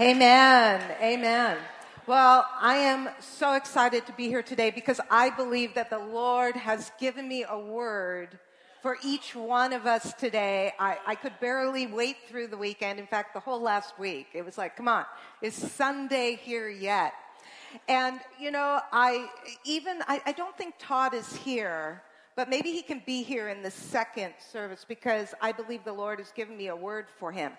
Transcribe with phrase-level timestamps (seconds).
[0.00, 0.82] Amen.
[1.00, 1.56] Amen.
[2.08, 6.56] Well, I am so excited to be here today because I believe that the Lord
[6.56, 8.40] has given me a word
[8.82, 10.72] for each one of us today.
[10.80, 12.98] I, I could barely wait through the weekend.
[12.98, 14.26] In fact, the whole last week.
[14.34, 15.04] It was like, come on,
[15.40, 17.12] is Sunday here yet?
[17.88, 19.28] And, you know, I
[19.62, 22.02] even, I, I don't think Todd is here
[22.36, 26.18] but maybe he can be here in the second service because I believe the Lord
[26.18, 27.52] has given me a word for him.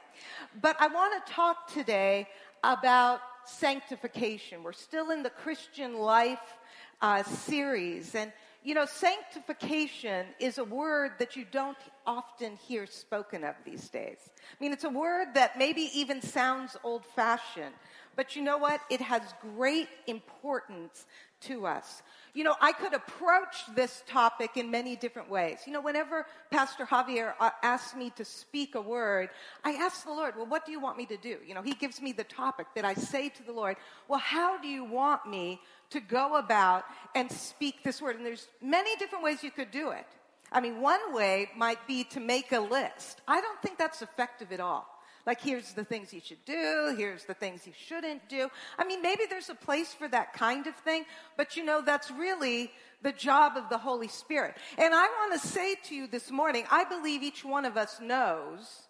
[0.62, 2.28] But I want to talk today
[2.64, 4.64] about sanctification.
[4.64, 6.60] We're still in the Christian life
[7.01, 8.15] uh, series.
[8.15, 13.87] And, you know, sanctification is a word that you don't often hear spoken of these
[13.89, 14.18] days.
[14.28, 17.76] I mean, it's a word that maybe even sounds old fashioned.
[18.15, 18.82] But you know what?
[18.89, 21.06] It has great importance
[21.42, 22.01] to us.
[22.36, 25.60] You know, I could approach this topic in many different ways.
[25.66, 29.30] You know, whenever Pastor Javier uh, asks me to speak a word,
[29.64, 31.38] I ask the Lord, well, what do you want me to do?
[31.48, 33.78] You know, he gives me the topic that I say to the Lord,
[34.09, 36.84] well, how do you want me to go about
[37.16, 38.18] and speak this word?
[38.18, 40.06] And there's many different ways you could do it.
[40.52, 43.22] I mean, one way might be to make a list.
[43.30, 44.88] I don't think that's effective at all.
[45.26, 48.50] Like, here's the things you should do, here's the things you shouldn't do.
[48.78, 52.12] I mean, maybe there's a place for that kind of thing, but you know, that's
[52.12, 54.56] really the job of the Holy Spirit.
[54.78, 58.00] And I want to say to you this morning, I believe each one of us
[58.00, 58.88] knows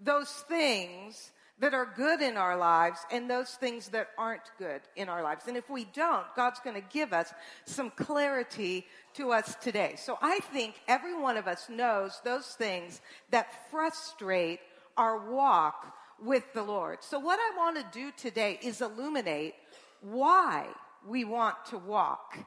[0.00, 5.08] those things that are good in our lives and those things that aren't good in
[5.08, 5.44] our lives.
[5.46, 7.32] And if we don't, God's going to give us
[7.64, 9.94] some clarity to us today.
[9.96, 14.60] So I think every one of us knows those things that frustrate
[14.96, 16.98] our walk with the Lord.
[17.02, 19.54] So, what I want to do today is illuminate
[20.00, 20.66] why
[21.06, 22.38] we want to walk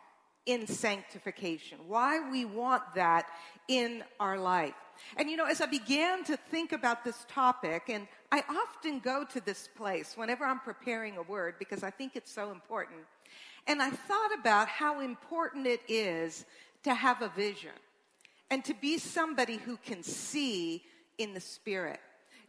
[0.45, 3.27] in sanctification, why we want that
[3.67, 4.73] in our life.
[5.17, 9.25] And you know, as I began to think about this topic, and I often go
[9.25, 13.01] to this place whenever I'm preparing a word because I think it's so important.
[13.67, 16.45] And I thought about how important it is
[16.83, 17.71] to have a vision
[18.49, 20.83] and to be somebody who can see
[21.17, 21.99] in the spirit.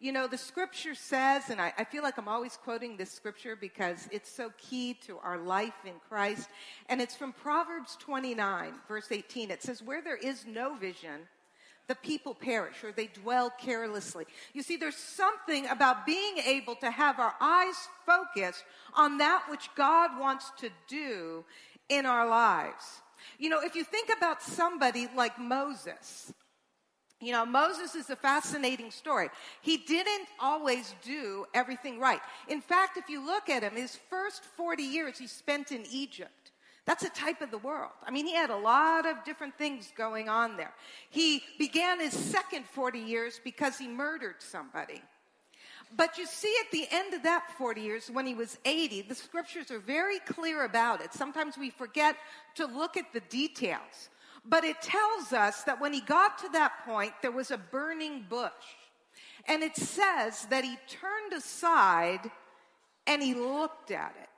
[0.00, 3.56] You know, the scripture says, and I, I, feel like I'm always quoting this scripture
[3.56, 6.48] because it's so key to our life in Christ,
[6.88, 9.50] and it's from Proverbs 29, verse 18.
[9.50, 11.26] It says, Where there is no vision,
[11.88, 14.26] the people perish or they dwell carelessly.
[14.53, 18.62] You see, there's something about being able to have our eyes focused
[18.94, 21.44] on that which God wants to do
[21.88, 23.00] in our lives.
[23.38, 26.32] You know, if you think about somebody like Moses,
[27.21, 29.29] you know, Moses is a fascinating story.
[29.61, 32.21] He didn't always do everything right.
[32.49, 36.53] In fact, if you look at him, his first 40 years he spent in Egypt.
[36.87, 37.93] That's a type of the world.
[38.06, 40.73] I mean, he had a lot of different things going on there.
[41.11, 45.03] He began his second 40 years because he murdered somebody.
[45.97, 49.15] But you see, at the end of that 40 years, when he was 80, the
[49.15, 51.12] scriptures are very clear about it.
[51.12, 52.17] Sometimes we forget
[52.55, 54.09] to look at the details.
[54.48, 58.25] But it tells us that when he got to that point, there was a burning
[58.28, 58.50] bush.
[59.47, 62.31] And it says that he turned aside
[63.06, 64.28] and he looked at it.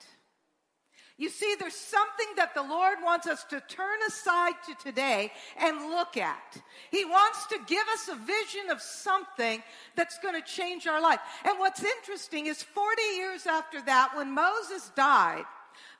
[1.16, 5.90] You see, there's something that the Lord wants us to turn aside to today and
[5.90, 6.56] look at.
[6.90, 9.62] He wants to give us a vision of something
[9.96, 11.20] that's going to change our life.
[11.44, 15.44] And what's interesting is 40 years after that, when Moses died,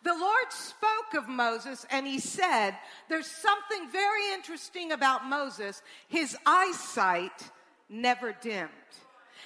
[0.03, 2.72] the Lord spoke of Moses and he said,
[3.09, 5.83] There's something very interesting about Moses.
[6.09, 7.50] His eyesight
[7.88, 8.71] never dimmed.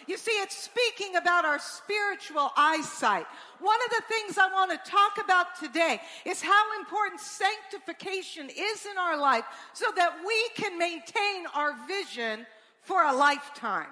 [0.07, 3.27] You see, it's speaking about our spiritual eyesight.
[3.61, 8.87] One of the things I want to talk about today is how important sanctification is
[8.91, 12.47] in our life so that we can maintain our vision
[12.81, 13.89] for a lifetime.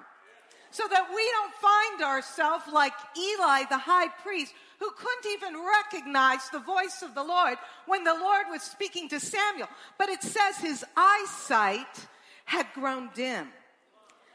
[0.71, 6.49] So that we don't find ourselves like Eli, the high priest, who couldn't even recognize
[6.49, 9.69] the voice of the Lord when the Lord was speaking to Samuel.
[9.97, 12.07] But it says his eyesight
[12.43, 13.47] had grown dim.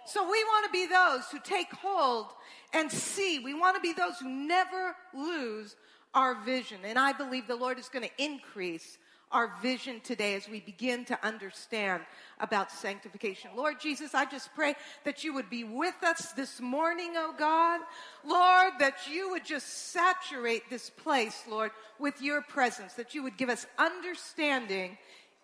[0.06, 2.28] So we want to be those who take hold
[2.72, 3.40] and see.
[3.40, 5.76] We want to be those who never lose
[6.14, 6.78] our vision.
[6.82, 8.96] And I believe the Lord is going to increase
[9.30, 12.02] our vision today as we begin to understand
[12.40, 13.50] about sanctification.
[13.56, 17.80] Lord Jesus, I just pray that you would be with us this morning, oh God.
[18.24, 23.36] Lord, that you would just saturate this place, Lord, with your presence, that you would
[23.36, 24.96] give us understanding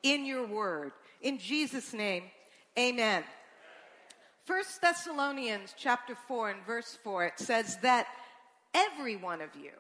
[0.02, 0.92] in your word.
[1.20, 2.25] In Jesus' name,
[2.78, 3.25] amen.
[4.44, 8.06] First Thessalonians chapter 4 and verse 4, it says that
[8.75, 9.70] every one of you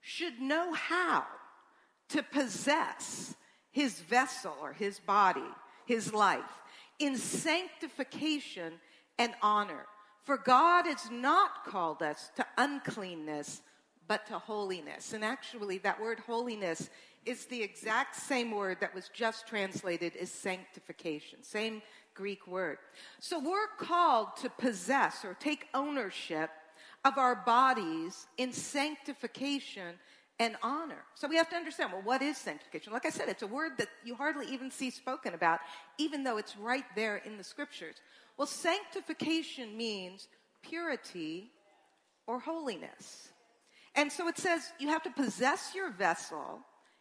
[0.00, 1.24] should know how
[2.12, 3.34] to possess
[3.70, 5.40] his vessel or his body,
[5.86, 6.62] his life,
[6.98, 8.74] in sanctification
[9.18, 9.86] and honor.
[10.22, 13.62] For God has not called us to uncleanness,
[14.06, 15.12] but to holiness.
[15.12, 16.90] And actually, that word holiness
[17.24, 21.82] is the exact same word that was just translated as sanctification, same
[22.14, 22.78] Greek word.
[23.20, 26.50] So we're called to possess or take ownership
[27.04, 29.94] of our bodies in sanctification
[30.38, 31.04] and honor.
[31.14, 32.92] So we have to understand well, what is sanctification?
[32.92, 35.60] Like I said, it's a word that you hardly even see spoken about,
[35.98, 37.96] even though it's right there in the scriptures.
[38.36, 40.28] Well, sanctification means
[40.62, 41.50] purity
[42.26, 43.28] or holiness.
[43.94, 46.60] And so it says you have to possess your vessel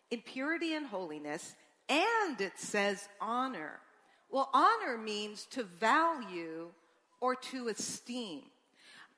[0.09, 1.55] in purity and holiness,
[1.87, 3.79] and it says honor.
[4.29, 6.69] Well, honor means to value
[7.21, 8.43] or to esteem.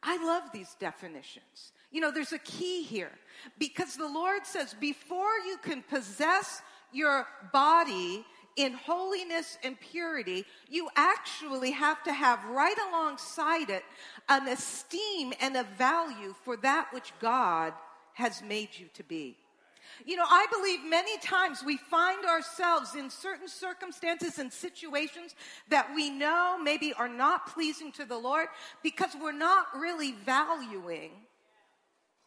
[0.03, 1.71] I love these definitions.
[1.93, 3.11] You know, there's a key here
[3.59, 6.61] because the Lord says before you can possess
[6.91, 8.25] your body
[8.55, 13.83] in holiness and purity, you actually have to have right alongside it
[14.27, 17.73] an esteem and a value for that which God
[18.13, 19.37] has made you to be.
[20.03, 25.35] You know, I believe many times we find ourselves in certain circumstances and situations
[25.69, 28.47] that we know maybe are not pleasing to the Lord
[28.81, 31.11] because we're not really valuing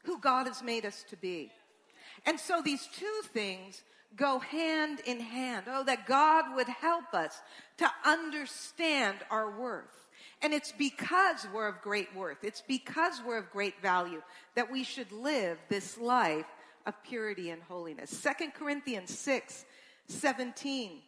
[0.06, 1.50] who God has made us to be.
[2.24, 3.82] And so these two things
[4.16, 5.66] go hand in hand.
[5.68, 7.38] Oh, that God would help us
[7.78, 10.06] to understand our worth.
[10.42, 14.22] And it's because we're of great worth, it's because we're of great value
[14.54, 16.46] that we should live this life
[16.86, 18.10] of purity and holiness.
[18.10, 19.64] Second Corinthians 6
[20.08, 21.00] 17.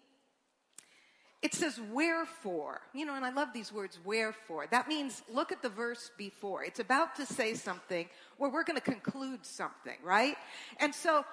[1.40, 2.80] It says, wherefore.
[2.92, 4.66] You know, and I love these words, wherefore.
[4.70, 6.64] That means look at the verse before.
[6.64, 8.08] It's about to say something
[8.38, 10.36] where we're going to conclude something, right?
[10.78, 11.24] And so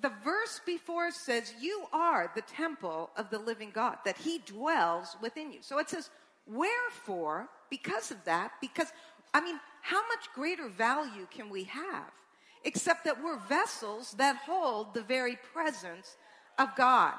[0.00, 5.16] the verse before says, You are the temple of the living God, that He dwells
[5.22, 5.58] within you.
[5.62, 6.10] So it says,
[6.46, 8.92] Wherefore, because of that, because,
[9.32, 12.10] I mean, how much greater value can we have?
[12.64, 16.16] Except that we're vessels that hold the very presence
[16.58, 17.14] of God.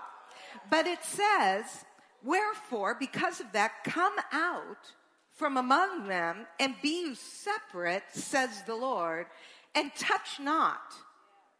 [0.69, 1.85] But it says,
[2.23, 4.91] Wherefore, because of that, come out
[5.35, 9.27] from among them and be you separate, says the Lord,
[9.75, 10.93] and touch not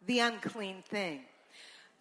[0.06, 1.22] the unclean thing.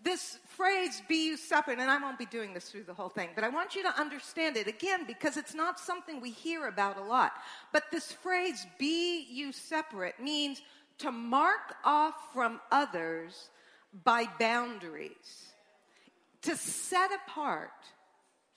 [0.04, 3.30] This phrase, be you separate, and I won't be doing this through the whole thing,
[3.36, 6.98] but I want you to understand it again because it's not something we hear about
[6.98, 7.34] a lot.
[7.72, 10.62] But this phrase, be you separate, means
[11.00, 13.50] to mark off from others
[14.04, 15.52] by boundaries,
[16.42, 17.72] to set apart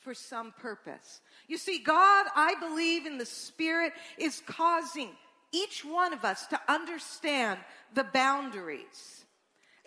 [0.06, 1.20] for some purpose.
[1.48, 5.10] You see, God, I believe in the Spirit, is causing
[5.50, 7.58] each one of us to understand
[7.92, 9.24] the boundaries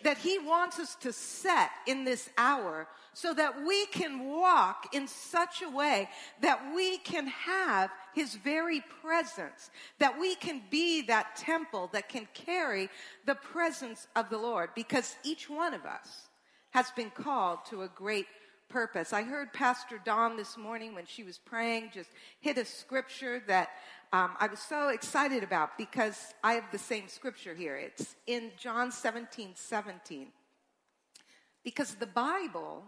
[0.03, 5.07] that He wants us to set in this hour so that we can walk in
[5.07, 6.09] such a way
[6.41, 9.69] that we can have His very presence,
[9.99, 12.89] that we can be that temple that can carry
[13.25, 16.27] the presence of the Lord, because each one of us
[16.71, 18.27] has been called to a great
[18.69, 19.13] purpose.
[19.13, 23.69] I heard Pastor Dawn this morning when she was praying just hit a scripture that
[24.13, 27.75] um, I was so excited about because I have the same scripture here.
[27.75, 30.27] It's in John 17 17.
[31.63, 32.83] Because the Bible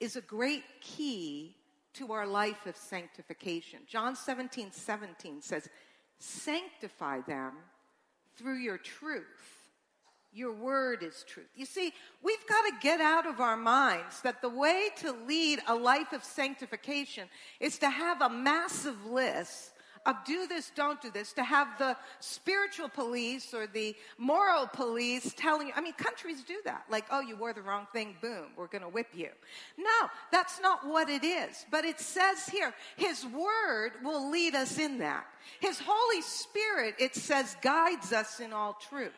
[0.00, 1.56] is a great key
[1.94, 3.80] to our life of sanctification.
[3.86, 5.68] John 17 17 says,
[6.18, 7.52] Sanctify them
[8.36, 9.59] through your truth.
[10.32, 11.48] Your word is truth.
[11.56, 15.60] You see, we've got to get out of our minds that the way to lead
[15.66, 19.72] a life of sanctification is to have a massive list
[20.06, 25.34] of do this, don't do this, to have the spiritual police or the moral police
[25.36, 25.72] telling you.
[25.76, 26.84] I mean, countries do that.
[26.88, 29.28] Like, oh, you wore the wrong thing, boom, we're going to whip you.
[29.76, 31.66] No, that's not what it is.
[31.70, 35.26] But it says here, His Word will lead us in that.
[35.60, 39.12] His Holy Spirit, it says, guides us in all truth.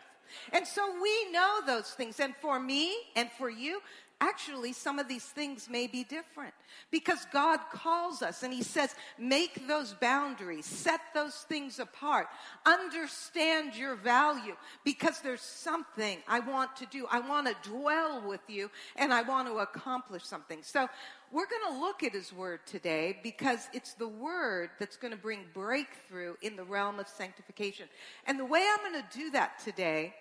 [0.53, 2.21] And so we know those things.
[2.21, 3.81] And for me and for you,
[4.23, 6.55] actually, some of these things may be different
[6.93, 12.29] because God calls us and He says, make those boundaries, set those things apart,
[12.65, 17.07] understand your value because there's something I want to do.
[17.11, 20.61] I want to dwell with you and I want to accomplish something.
[20.63, 20.89] So,
[21.33, 25.19] we're going to look at his word today because it's the word that's going to
[25.19, 27.87] bring breakthrough in the realm of sanctification.
[28.27, 30.15] And the way I'm going to do that today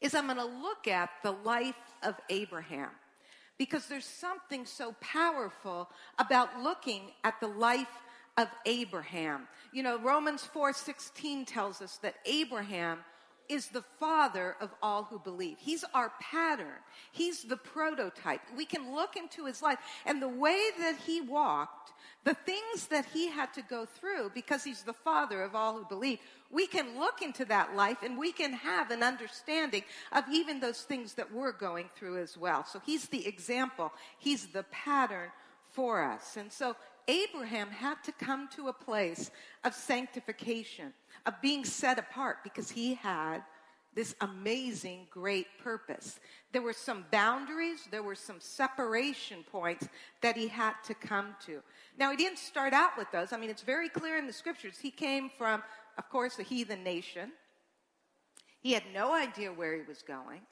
[0.00, 2.90] is I'm going to look at the life of Abraham
[3.58, 7.88] because there's something so powerful about looking at the life
[8.38, 9.48] of Abraham.
[9.72, 13.00] You know, Romans 4:16 tells us that Abraham
[13.50, 15.56] is the father of all who believe.
[15.58, 16.78] He's our pattern.
[17.10, 18.40] He's the prototype.
[18.56, 21.92] We can look into his life and the way that he walked,
[22.24, 25.84] the things that he had to go through because he's the father of all who
[25.84, 26.20] believe.
[26.50, 30.82] We can look into that life and we can have an understanding of even those
[30.82, 32.64] things that we're going through as well.
[32.64, 33.92] So he's the example.
[34.18, 35.30] He's the pattern
[35.72, 36.36] for us.
[36.36, 36.76] And so
[37.10, 39.32] Abraham had to come to a place
[39.64, 40.92] of sanctification,
[41.26, 43.42] of being set apart because he had
[43.92, 46.20] this amazing, great purpose.
[46.52, 49.88] There were some boundaries, there were some separation points
[50.22, 51.60] that he had to come to.
[51.98, 53.32] Now, he didn't start out with those.
[53.32, 54.78] I mean, it's very clear in the scriptures.
[54.80, 55.64] He came from,
[55.98, 57.32] of course, a heathen nation.
[58.60, 60.42] He had no idea where he was going.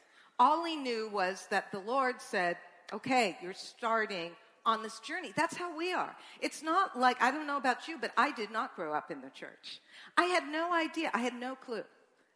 [0.40, 2.56] All he knew was that the Lord said,
[2.92, 4.32] okay, you're starting
[4.68, 5.32] on this journey.
[5.34, 6.14] That's how we are.
[6.40, 9.22] It's not like, I don't know about you, but I did not grow up in
[9.22, 9.80] the church.
[10.16, 11.10] I had no idea.
[11.14, 11.84] I had no clue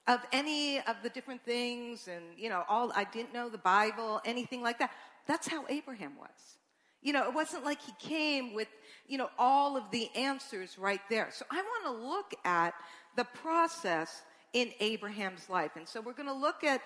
[0.08, 4.20] of any of the different things and, you know, all, I didn't know the Bible,
[4.24, 4.90] anything like that.
[5.28, 6.56] That's how Abraham was.
[7.02, 8.68] You know, it wasn't like he came with,
[9.06, 11.28] you know, all of the answers right there.
[11.32, 12.72] So I want to look at
[13.14, 14.22] the process
[14.54, 15.72] in Abraham's life.
[15.76, 16.80] And so we're going to look at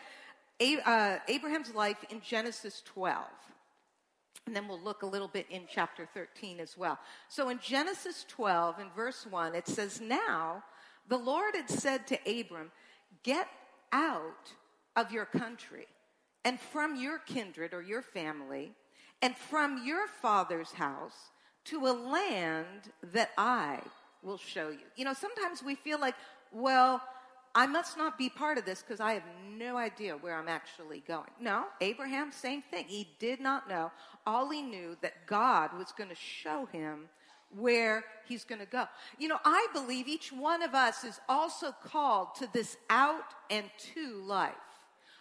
[0.84, 3.24] uh, Abraham's life in Genesis 12.
[4.46, 6.98] And then we'll look a little bit in chapter 13 as well.
[7.28, 10.62] So in Genesis 12, in verse 1, it says, Now
[11.08, 12.70] the Lord had said to Abram,
[13.22, 13.48] Get
[13.92, 14.52] out
[14.94, 15.86] of your country
[16.44, 18.72] and from your kindred or your family
[19.20, 21.30] and from your father's house
[21.64, 23.80] to a land that I
[24.22, 24.86] will show you.
[24.94, 26.14] You know, sometimes we feel like,
[26.52, 27.02] well,
[27.56, 29.22] I must not be part of this because I have
[29.56, 31.30] no idea where I'm actually going.
[31.40, 32.84] No, Abraham, same thing.
[32.86, 33.90] He did not know.
[34.26, 37.08] All he knew that God was going to show him
[37.56, 38.84] where he's going to go.
[39.18, 43.70] You know, I believe each one of us is also called to this out and
[43.94, 44.52] to life.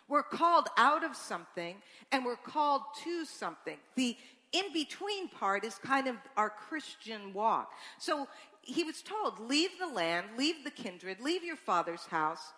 [0.09, 1.77] We're called out of something
[2.11, 3.77] and we're called to something.
[3.95, 4.17] The
[4.51, 7.71] in between part is kind of our Christian walk.
[7.97, 8.27] So
[8.65, 12.53] he was told, leave the land, leave the kindred, leave your father's house.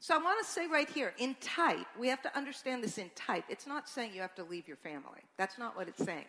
[0.00, 3.10] So I want to say right here, in type, we have to understand this in
[3.16, 3.44] type.
[3.48, 5.22] It's not saying you have to leave your family.
[5.36, 6.26] That's not what it's saying.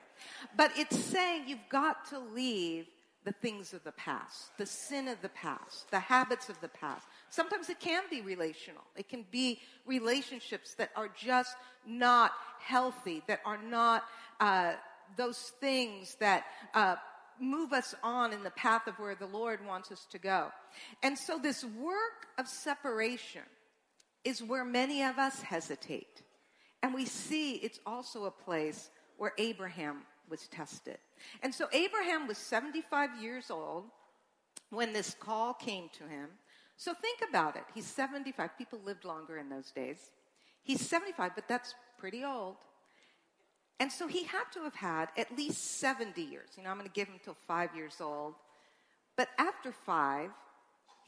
[0.57, 2.87] But it's saying you've got to leave
[3.25, 7.05] the things of the past, the sin of the past, the habits of the past.
[7.29, 8.83] Sometimes it can be relational.
[8.95, 11.55] It can be relationships that are just
[11.85, 14.05] not healthy, that are not
[14.39, 14.73] uh,
[15.15, 16.95] those things that uh,
[17.41, 20.51] move us on in the path of where the Lord wants us to go.
[21.03, 23.43] And so this work of separation
[24.23, 26.21] is where many of us hesitate.
[26.81, 30.97] And we see it's also a place where Abraham was tested.
[31.41, 33.85] And so Abraham was 75 years old
[34.69, 36.29] when this call came to him.
[36.77, 37.63] So think about it.
[37.73, 38.57] He's 75.
[38.57, 39.97] People lived longer in those days.
[40.63, 42.55] He's 75, but that's pretty old.
[43.79, 46.49] And so he had to have had at least 70 years.
[46.57, 48.35] You know, I'm going to give him till five years old.
[49.15, 50.31] But after five,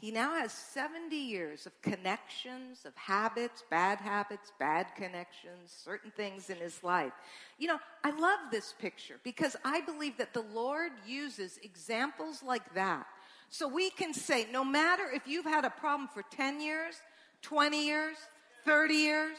[0.01, 6.49] he now has 70 years of connections, of habits, bad habits, bad connections, certain things
[6.49, 7.13] in his life.
[7.59, 12.73] You know, I love this picture because I believe that the Lord uses examples like
[12.73, 13.05] that.
[13.51, 16.95] So we can say, no matter if you've had a problem for 10 years,
[17.43, 18.17] 20 years,
[18.65, 19.37] 30 years,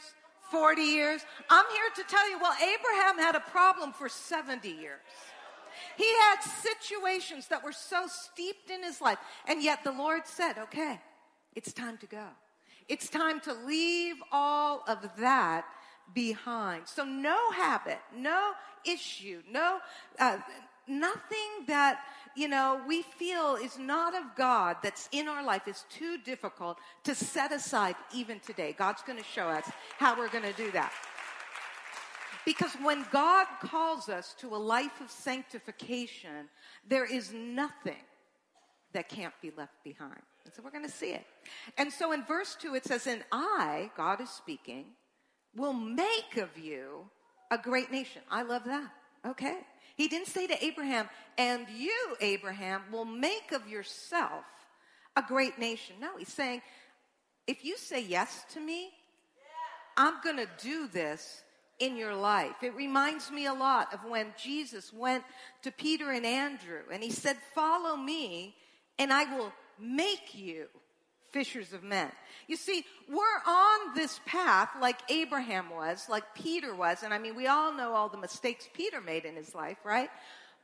[0.53, 1.25] 40 years.
[1.49, 5.01] I'm here to tell you, well, Abraham had a problem for 70 years.
[5.97, 9.17] He had situations that were so steeped in his life.
[9.47, 11.01] And yet the Lord said, okay,
[11.55, 12.27] it's time to go.
[12.87, 15.65] It's time to leave all of that
[16.13, 16.87] behind.
[16.87, 18.51] So no habit, no
[18.85, 19.79] issue, no,
[20.19, 20.37] uh,
[20.87, 21.99] nothing that
[22.35, 26.77] you know, we feel is not of God that's in our life is too difficult
[27.03, 28.75] to set aside even today.
[28.77, 30.91] God's going to show us how we're going to do that.
[32.45, 36.49] Because when God calls us to a life of sanctification,
[36.87, 38.03] there is nothing
[38.93, 40.21] that can't be left behind.
[40.45, 41.25] And so we're going to see it.
[41.77, 44.85] And so in verse 2, it says, And I, God is speaking,
[45.55, 47.05] will make of you
[47.49, 48.21] a great nation.
[48.29, 48.89] I love that.
[49.25, 49.59] Okay.
[49.95, 54.45] He didn't say to Abraham, and you, Abraham, will make of yourself
[55.15, 55.95] a great nation.
[56.01, 56.61] No, he's saying,
[57.45, 58.91] if you say yes to me,
[59.95, 61.43] I'm going to do this
[61.79, 62.63] in your life.
[62.63, 65.23] It reminds me a lot of when Jesus went
[65.61, 68.55] to Peter and Andrew and he said, Follow me,
[68.97, 70.67] and I will make you
[71.33, 72.09] fishers of men.
[72.47, 77.35] You see, we're on this path like Abraham was, like Peter was, and I mean,
[77.35, 80.09] we all know all the mistakes Peter made in his life, right?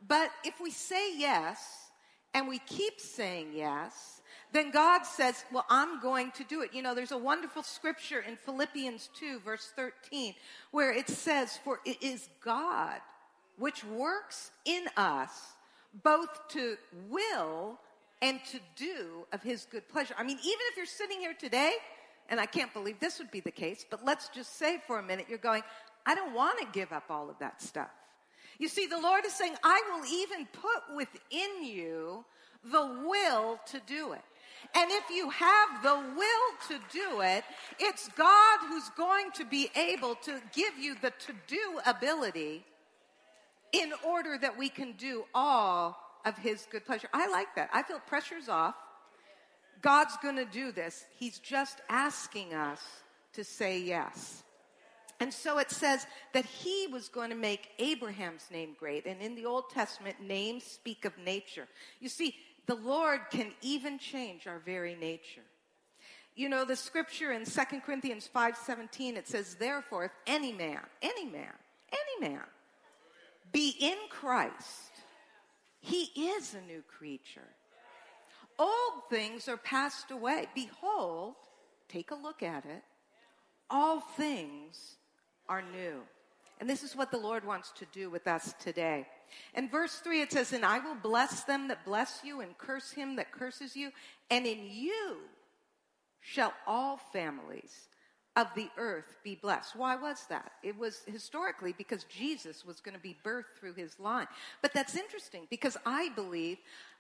[0.08, 1.90] But if we say yes,
[2.34, 4.22] and we keep saying yes,
[4.54, 6.74] then God says, Well, I'm going to do it.
[6.74, 10.36] You know, there's a wonderful scripture in Philippians 2, verse 13,
[10.72, 13.00] where it says, For it is God
[13.58, 15.54] which works in us
[16.04, 16.78] both to
[17.10, 17.80] will
[18.22, 20.14] and to do of his good pleasure.
[20.18, 21.74] I mean, even if you're sitting here today,
[22.30, 25.04] and I can't believe this would be the case, but let's just say for a
[25.04, 25.64] minute, you're going,
[26.06, 27.90] I don't want to give up all of that stuff.
[28.58, 32.26] You see, the Lord is saying, I will even put within you
[32.64, 34.22] the will to do it.
[34.76, 37.44] And if you have the will to do it,
[37.80, 42.66] it's God who's going to be able to give you the to do ability
[43.72, 45.98] in order that we can do all
[46.30, 47.10] of His good pleasure.
[47.14, 47.70] I like that.
[47.74, 48.76] I feel pressure's off.
[49.82, 51.06] God's going to do this.
[51.18, 52.82] He's just asking us
[53.34, 54.44] to say yes.
[55.20, 59.06] And so it says that he was going to make Abraham's name great.
[59.06, 61.68] And in the Old Testament, names speak of nature.
[62.00, 62.36] You see,
[62.68, 65.42] the Lord can even change our very nature.
[66.36, 71.26] You know, the scripture in 2 Corinthians 5:17 it says, "Therefore, if any man, any
[71.26, 71.54] man,
[71.92, 72.44] any man
[73.52, 74.89] be in Christ,
[75.80, 77.48] he is a new creature.
[78.58, 80.48] Old things are passed away.
[80.54, 81.36] Behold,
[81.88, 82.84] take a look at it.
[83.70, 84.96] All things
[85.48, 86.02] are new.
[86.60, 89.08] And this is what the Lord wants to do with us today.
[89.56, 92.92] In verse 3, it says, And I will bless them that bless you, and curse
[92.92, 93.92] him that curses you,
[94.30, 95.18] and in you
[96.20, 97.88] shall all families
[98.36, 99.76] of the earth be blessed.
[99.76, 100.52] Why was that?
[100.64, 104.28] It was historically because Jesus was going to be birthed through his line.
[104.62, 106.58] But that's interesting because I believe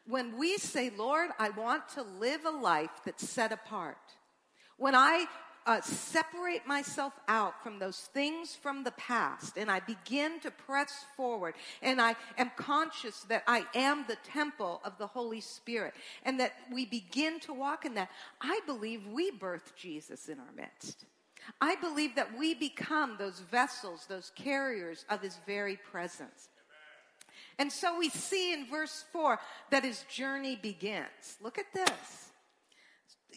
[0.08, 3.98] when we say, Lord, I want to live a life that's set apart,
[4.78, 5.28] when I
[5.66, 11.06] uh, separate myself out from those things from the past and I begin to press
[11.16, 15.94] forward and I am conscious that I am the temple of the Holy Spirit
[16.24, 18.10] and that we begin to walk in that,
[18.42, 21.06] I believe we birth Jesus in our midst.
[21.62, 26.50] I believe that we become those vessels, those carriers of his very presence.
[27.58, 29.38] And so we see in verse 4
[29.72, 31.38] that his journey begins.
[31.42, 32.32] Look at this.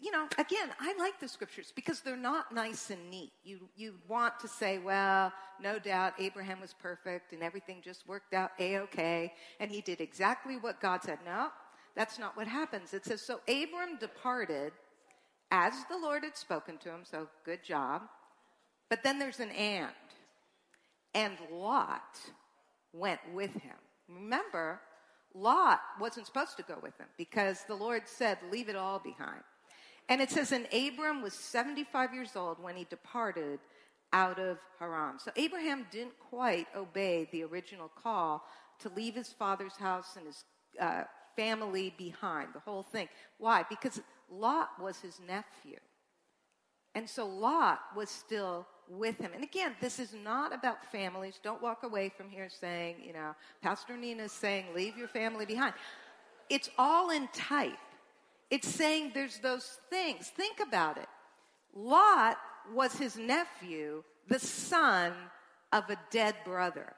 [0.01, 3.33] You know, again, I like the scriptures because they're not nice and neat.
[3.45, 8.33] You, you want to say, well, no doubt Abraham was perfect and everything just worked
[8.33, 11.19] out a okay, and he did exactly what God said.
[11.25, 11.49] No,
[11.95, 12.95] that's not what happens.
[12.95, 14.73] It says, So Abram departed
[15.53, 18.03] as the Lord had spoken to him, so good job.
[18.89, 19.93] But then there's an and.
[21.15, 22.19] And Lot
[22.95, 23.77] went with him.
[24.09, 24.81] Remember,
[25.35, 29.43] Lot wasn't supposed to go with him because the Lord said, Leave it all behind.
[30.09, 33.61] And it says, And Abram was 75 years old when he departed
[34.15, 35.19] out of Haran.
[35.19, 38.43] So Abraham didn't quite obey the original call
[38.81, 40.45] to leave his father's house and his
[40.81, 41.05] uh,
[41.37, 43.09] family behind, the whole thing.
[43.39, 43.65] Why?
[43.69, 45.79] Because Lot was his nephew.
[46.95, 49.31] And so Lot was still with him.
[49.35, 51.41] And again, this is not about families.
[51.43, 55.47] Don't walk away from here saying, you know, Pastor Nina is saying, leave your family
[55.47, 55.75] behind.
[56.51, 57.73] It's all in type.
[58.51, 60.29] It's saying there's those things.
[60.29, 61.09] Think about it.
[61.75, 62.37] Lot
[62.75, 65.13] was his nephew, the son
[65.73, 66.93] of a dead brother.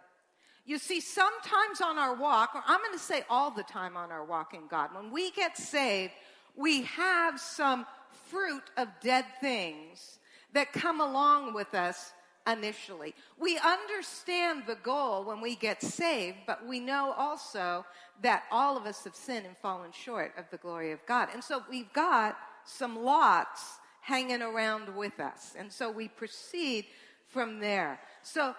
[0.66, 4.10] You see, sometimes on our walk, or I'm going to say all the time on
[4.10, 6.14] our walk in God, when we get saved,
[6.56, 7.86] we have some
[8.30, 10.18] fruit of dead things
[10.52, 12.12] that come along with us
[12.46, 13.14] initially.
[13.38, 17.84] We understand the goal when we get saved, but we know also
[18.22, 21.28] that all of us have sinned and fallen short of the glory of God.
[21.32, 25.54] And so we've got some lots hanging around with us.
[25.58, 26.86] And so we proceed
[27.26, 27.98] from there.
[28.22, 28.54] So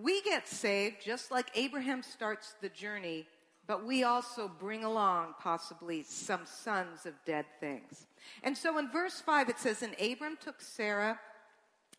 [0.00, 3.26] we get saved just like Abraham starts the journey,
[3.66, 8.06] but we also bring along possibly some sons of dead things.
[8.42, 11.18] And so in verse 5 it says, And Abram took Sarah,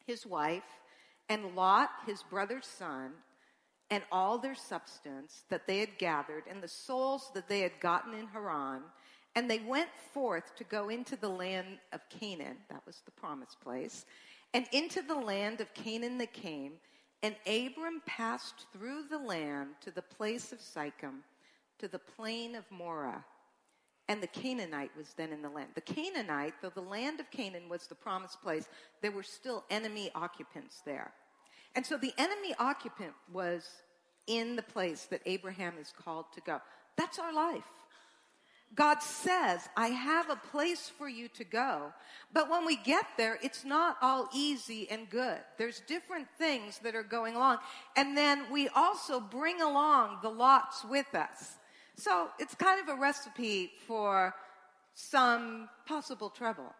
[0.05, 0.63] his wife,
[1.29, 3.11] and Lot, his brother's son,
[3.89, 8.13] and all their substance that they had gathered, and the souls that they had gotten
[8.13, 8.81] in Haran,
[9.35, 13.59] and they went forth to go into the land of Canaan, that was the promised
[13.61, 14.05] place,
[14.53, 16.73] and into the land of Canaan they came,
[17.21, 21.21] and Abram passed through the land to the place of Sichem,
[21.79, 23.23] to the plain of Moreh.
[24.09, 25.69] And the Canaanite was then in the land.
[25.75, 28.67] The Canaanite, though the land of Canaan was the promised place,
[29.01, 31.13] there were still enemy occupants there.
[31.75, 33.65] And so the enemy occupant was
[34.27, 36.59] in the place that Abraham is called to go.
[36.97, 37.63] That's our life.
[38.75, 41.93] God says, I have a place for you to go.
[42.33, 45.37] But when we get there, it's not all easy and good.
[45.57, 47.59] There's different things that are going along.
[47.95, 51.57] And then we also bring along the lots with us.
[51.95, 54.33] So it's kind of a recipe for
[54.93, 56.73] some possible trouble.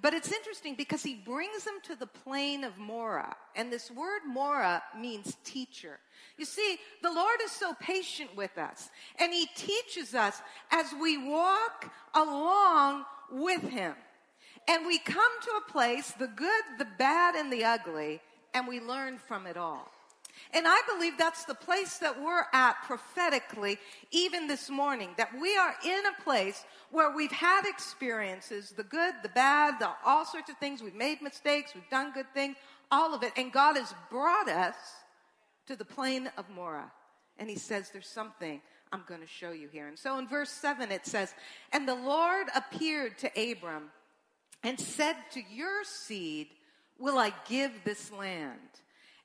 [0.00, 3.34] But it's interesting because he brings them to the plain of Moreh.
[3.54, 5.98] And this word Moreh means teacher.
[6.38, 8.88] You see, the Lord is so patient with us.
[9.18, 13.94] And he teaches us as we walk along with him.
[14.68, 18.20] And we come to a place, the good, the bad, and the ugly,
[18.54, 19.90] and we learn from it all.
[20.52, 23.78] And I believe that's the place that we're at prophetically,
[24.10, 29.14] even this morning, that we are in a place where we've had experiences, the good,
[29.22, 30.82] the bad, the, all sorts of things.
[30.82, 32.56] We've made mistakes, we've done good things,
[32.90, 33.32] all of it.
[33.36, 34.76] And God has brought us
[35.66, 36.90] to the plain of Moreh.
[37.38, 38.60] And he says, there's something
[38.92, 39.88] I'm going to show you here.
[39.88, 41.34] And so in verse 7, it says,
[41.72, 43.90] And the Lord appeared to Abram
[44.62, 46.48] and said, To your seed
[46.98, 48.58] will I give this land.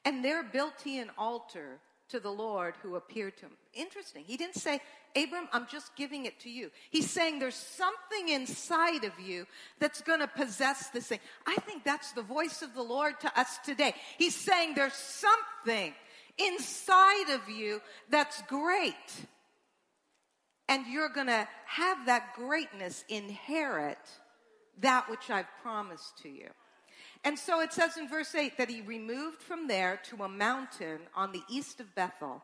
[0.06, 1.80] And there built he an altar
[2.10, 3.58] to the Lord who appeared to him.
[3.74, 4.24] Interesting.
[4.26, 4.80] He didn't say,
[5.16, 6.72] Abram, I'm just giving it to you.
[6.90, 9.46] He's saying there's something inside of you
[9.80, 11.20] that's going to possess this thing.
[11.46, 13.94] I think that's the voice of the Lord to us today.
[14.18, 15.94] He's saying there's something
[16.38, 18.94] inside of you that's great.
[20.70, 23.98] And you're going to have that greatness inherit
[24.80, 26.50] that which I've promised to you.
[27.24, 31.00] And so it says in verse 8 that he removed from there to a mountain
[31.16, 32.42] on the east of Bethel,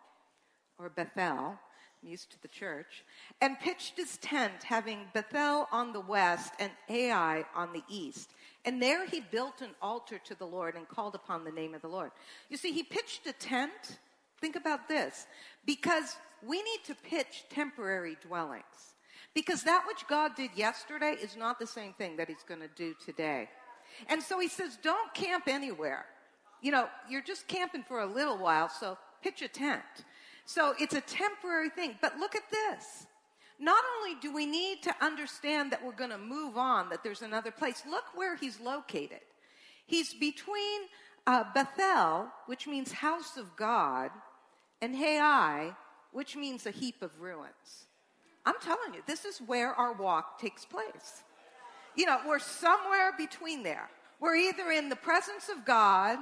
[0.77, 1.57] or Bethel,
[2.03, 3.03] I'm used to the church,
[3.39, 8.31] and pitched his tent, having Bethel on the west and Ai on the east.
[8.65, 11.81] And there he built an altar to the Lord and called upon the name of
[11.81, 12.11] the Lord.
[12.49, 13.99] You see, he pitched a tent.
[14.39, 15.27] Think about this.
[15.65, 18.95] Because we need to pitch temporary dwellings.
[19.33, 22.69] Because that which God did yesterday is not the same thing that he's going to
[22.75, 23.49] do today.
[24.07, 26.05] And so he says, don't camp anywhere.
[26.61, 29.83] You know, you're just camping for a little while, so pitch a tent.
[30.45, 31.95] So it's a temporary thing.
[32.01, 33.07] But look at this.
[33.59, 37.21] Not only do we need to understand that we're going to move on, that there's
[37.21, 39.21] another place, look where he's located.
[39.85, 40.81] He's between
[41.27, 44.11] uh, Bethel, which means house of God,
[44.81, 45.75] and Hai,
[46.11, 47.87] which means a heap of ruins.
[48.45, 51.23] I'm telling you, this is where our walk takes place
[51.95, 53.89] you know, we're somewhere between there.
[54.19, 56.17] We're either in the presence of God,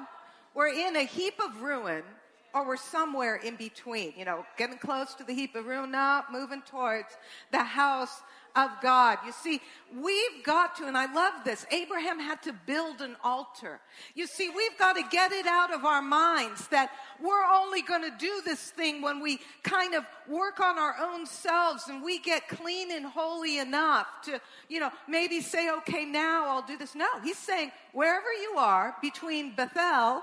[0.56, 2.04] we're in a heap of ruin,
[2.54, 6.32] or we're somewhere in between, you know, getting close to the heap of ruin, not
[6.32, 7.16] moving towards
[7.52, 8.22] the house
[8.56, 9.18] of God.
[9.26, 9.62] You see,
[9.96, 13.80] we've got to, and I love this, Abraham had to build an altar.
[14.16, 18.04] You see, we've got to get it out of our minds that we're only going
[18.04, 22.20] to do this thing when we kind of work on our own selves and we
[22.20, 26.96] get clean and holy enough to, you know, maybe say, okay, now I'll do this.
[26.96, 30.22] No, he's saying, wherever you are between Bethel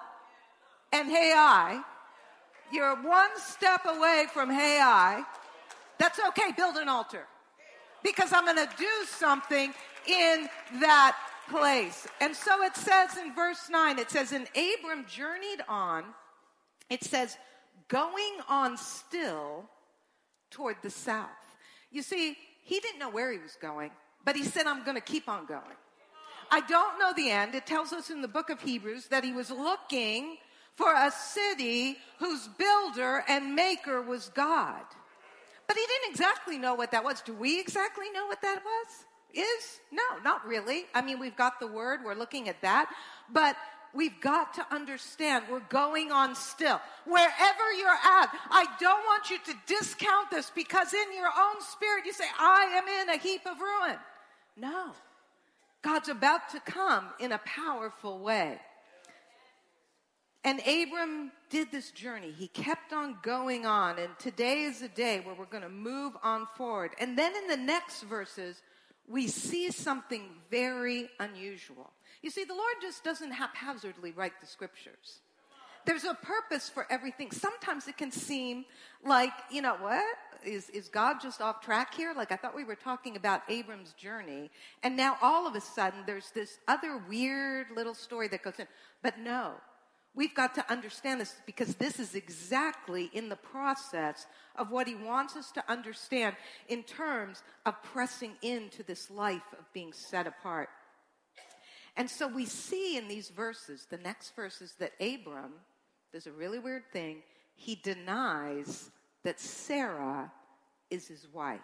[0.93, 1.81] and Hai,
[2.73, 5.23] you're one step away from Hai.
[5.99, 7.27] That's okay, build an altar
[8.03, 9.73] because I'm going to do something
[10.07, 10.49] in
[10.81, 11.17] that
[11.51, 12.07] place.
[12.21, 16.05] And so it says in verse 9, it says, And Abram journeyed on,
[16.91, 17.37] it says,
[17.89, 19.65] going on still
[20.51, 21.29] toward the south.
[21.91, 23.91] You see, he didn't know where he was going,
[24.25, 25.63] but he said, I'm going to keep on going.
[26.51, 27.55] I don't know the end.
[27.55, 30.39] It tells us in the book of Hebrews that he was looking
[30.75, 34.83] for a city whose builder and maker was God.
[35.69, 37.21] But he didn't exactly know what that was.
[37.21, 39.05] Do we exactly know what that was?
[39.35, 39.81] Is?
[39.93, 40.87] No, not really.
[40.95, 42.91] I mean, we've got the word, we're looking at that,
[43.31, 43.55] but
[43.95, 46.81] we've got to understand we're going on still.
[47.05, 52.07] Wherever you're at, I don't want you to discount this because in your own spirit
[52.07, 53.99] you say, I am in a heap of ruin.
[54.57, 54.93] No.
[55.83, 58.59] God's about to come in a powerful way.
[60.45, 62.33] And Abram did this journey.
[62.37, 63.99] He kept on going on.
[63.99, 66.93] And today is the day where we're going to move on forward.
[67.01, 68.63] And then in the next verses,
[69.09, 71.91] we see something very unusual.
[72.23, 75.21] You see, the Lord just doesn't haphazardly write the scriptures.
[75.87, 77.31] There's a purpose for everything.
[77.31, 78.67] Sometimes it can seem
[79.05, 80.05] like, you know what?
[80.45, 82.13] Is, is God just off track here?
[82.15, 84.51] Like I thought we were talking about Abram's journey.
[84.83, 88.67] And now all of a sudden there's this other weird little story that goes in.
[89.03, 89.55] But no,
[90.15, 94.95] We've got to understand this because this is exactly in the process of what he
[94.95, 96.35] wants us to understand
[96.69, 100.71] in terms of pressing into this life of being set apart.
[101.97, 105.55] And so we see in these verses, the next verses, that Abram,
[106.13, 107.23] there's a really weird thing,
[107.55, 108.91] he denies
[109.25, 110.33] that Sarah
[110.91, 111.61] is his wife.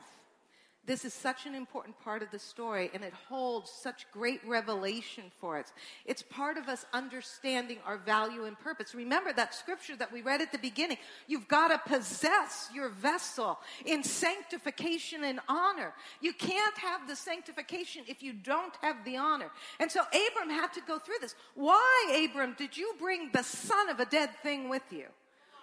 [0.86, 5.24] This is such an important part of the story, and it holds such great revelation
[5.40, 5.72] for us.
[6.04, 8.94] It's part of us understanding our value and purpose.
[8.94, 10.98] Remember that scripture that we read at the beginning.
[11.26, 15.94] You've got to possess your vessel in sanctification and honor.
[16.20, 19.50] You can't have the sanctification if you don't have the honor.
[19.80, 21.34] And so Abram had to go through this.
[21.54, 25.06] Why, Abram, did you bring the son of a dead thing with you?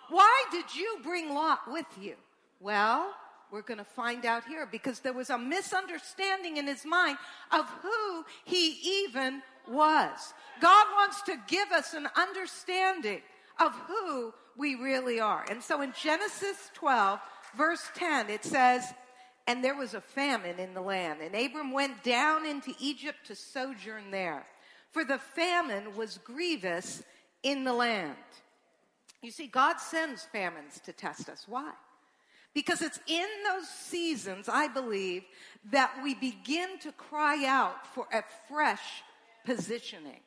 [0.10, 2.16] Why did you bring Lot with you?
[2.60, 3.14] Well,
[3.52, 7.18] we're going to find out here because there was a misunderstanding in his mind
[7.52, 10.34] of who he even was.
[10.62, 13.22] God wants to give us an understanding
[13.60, 15.46] of who we really are.
[15.50, 17.20] And so in Genesis 12,
[17.58, 18.86] verse 10, it says,
[19.48, 23.36] And there was a famine in the land, and Abram went down into Egypt to
[23.36, 24.46] sojourn there,
[24.92, 27.04] for the famine was grievous
[27.44, 28.16] in the land.
[29.22, 31.46] You see, God sends famines to test us.
[31.48, 31.72] Why?
[32.54, 35.24] Because it's in those seasons, I believe,
[35.72, 39.04] that we begin to cry out for a fresh
[39.46, 40.20] positioning.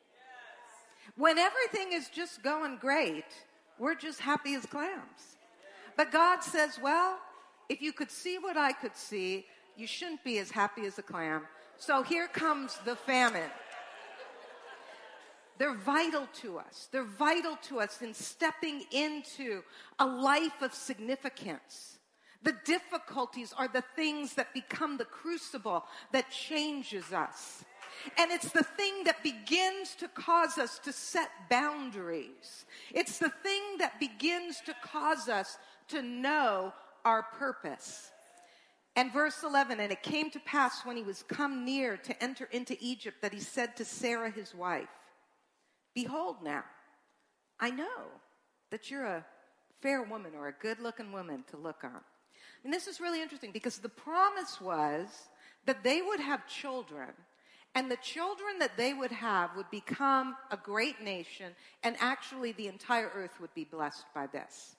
[1.15, 3.25] When everything is just going great,
[3.77, 5.37] we're just happy as clams.
[5.95, 7.19] But God says, well,
[7.69, 9.45] if you could see what I could see,
[9.77, 11.43] you shouldn't be as happy as a clam.
[11.77, 13.51] So here comes the famine.
[15.57, 16.89] They're vital to us.
[16.91, 19.63] They're vital to us in stepping into
[19.99, 21.94] a life of significance.
[22.45, 27.65] The difficulties are the things that become the crucible that changes us.
[28.19, 32.65] And it's the thing that begins to cause us to set boundaries.
[32.93, 36.71] It's the thing that begins to cause us to know
[37.03, 38.11] our purpose.
[38.95, 42.47] And verse 11, and it came to pass when he was come near to enter
[42.51, 44.87] into Egypt that he said to Sarah his wife,
[45.95, 46.63] Behold now,
[47.59, 48.05] I know
[48.69, 49.25] that you're a
[49.81, 52.01] fair woman or a good looking woman to look on.
[52.65, 55.07] And this is really interesting because the promise was
[55.67, 57.09] that they would have children,
[57.75, 62.67] and the children that they would have would become a great nation, and actually the
[62.67, 64.75] entire earth would be blessed by this.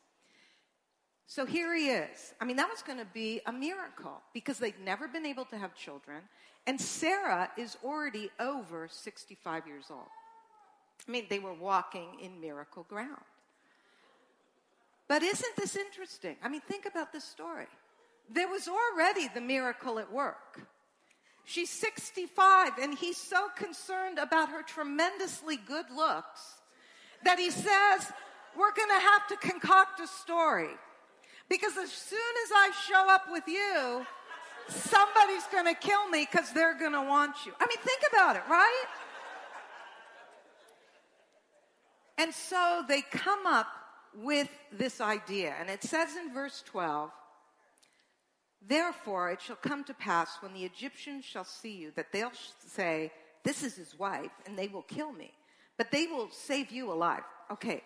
[1.28, 2.34] So here he is.
[2.40, 5.56] I mean, that was going to be a miracle because they'd never been able to
[5.56, 6.22] have children,
[6.66, 10.08] and Sarah is already over 65 years old.
[11.06, 13.22] I mean, they were walking in miracle ground.
[15.08, 16.36] But isn't this interesting?
[16.42, 17.66] I mean, think about this story.
[18.28, 20.66] There was already the miracle at work.
[21.44, 26.60] She's 65, and he's so concerned about her tremendously good looks
[27.24, 28.12] that he says,
[28.58, 30.70] We're going to have to concoct a story.
[31.48, 34.04] Because as soon as I show up with you,
[34.68, 37.52] somebody's going to kill me because they're going to want you.
[37.60, 38.84] I mean, think about it, right?
[42.18, 43.68] And so they come up
[44.16, 45.54] with this idea.
[45.58, 47.10] And it says in verse 12,
[48.66, 52.32] Therefore it shall come to pass when the Egyptians shall see you that they'll
[52.66, 53.12] say,
[53.44, 55.32] This is his wife, and they will kill me.
[55.76, 57.22] But they will save you alive.
[57.50, 57.82] Okay,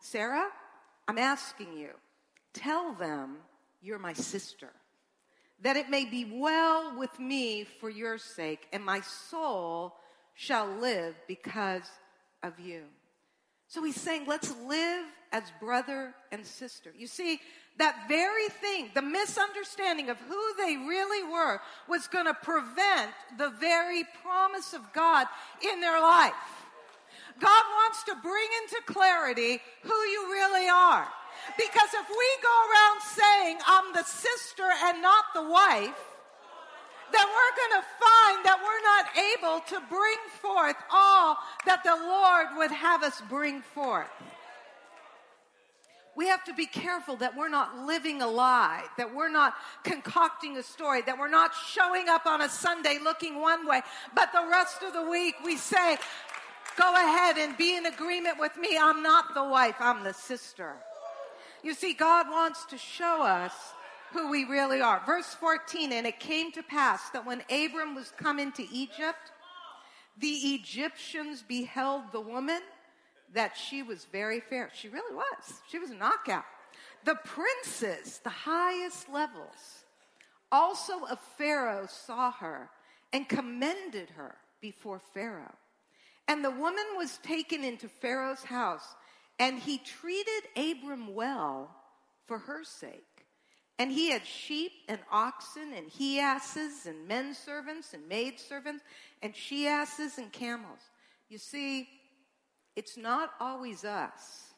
[0.00, 0.48] Sarah,
[1.08, 1.90] I'm asking you,
[2.52, 3.38] tell them
[3.82, 4.70] you're my sister,
[5.62, 9.94] that it may be well with me for your sake, and my soul
[10.34, 11.90] shall live because
[12.42, 12.82] of you.
[13.74, 16.92] So he's saying, let's live as brother and sister.
[16.96, 17.40] You see,
[17.76, 23.50] that very thing, the misunderstanding of who they really were, was going to prevent the
[23.58, 25.26] very promise of God
[25.72, 26.32] in their life.
[27.40, 31.08] God wants to bring into clarity who you really are.
[31.56, 36.13] Because if we go around saying, I'm the sister and not the wife,
[37.12, 41.36] then we're going to find that we're not able to bring forth all
[41.66, 44.08] that the Lord would have us bring forth.
[46.16, 50.56] We have to be careful that we're not living a lie, that we're not concocting
[50.56, 53.82] a story, that we're not showing up on a Sunday looking one way,
[54.14, 55.96] but the rest of the week we say,
[56.76, 58.76] Go ahead and be in agreement with me.
[58.76, 60.72] I'm not the wife, I'm the sister.
[61.62, 63.52] You see, God wants to show us
[64.14, 65.02] who we really are.
[65.04, 69.32] Verse 14, and it came to pass that when Abram was come into Egypt,
[70.18, 72.60] the Egyptians beheld the woman
[73.34, 74.70] that she was very fair.
[74.72, 75.60] She really was.
[75.68, 76.44] She was a knockout.
[77.04, 79.84] The princes, the highest levels,
[80.52, 82.70] also of Pharaoh saw her
[83.12, 85.56] and commended her before Pharaoh.
[86.28, 88.94] And the woman was taken into Pharaoh's house,
[89.40, 91.74] and he treated Abram well
[92.24, 93.13] for her sake.
[93.78, 98.84] And he had sheep and oxen and he asses and men servants and maid servants
[99.20, 100.78] and she asses and camels.
[101.28, 101.88] You see,
[102.76, 104.52] it's not always us